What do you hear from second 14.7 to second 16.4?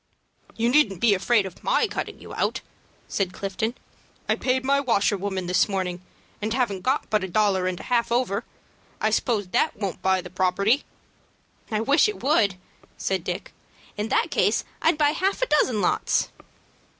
I'd buy half a dozen lots."